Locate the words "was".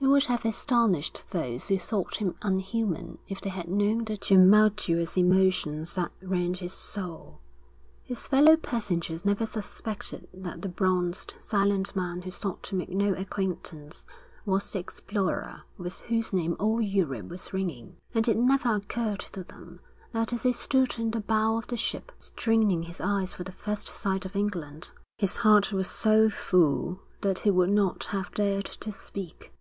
14.44-14.68, 17.28-17.52, 25.72-25.86